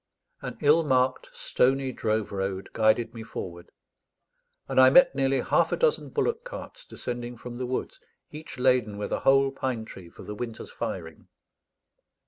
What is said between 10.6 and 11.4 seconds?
firing.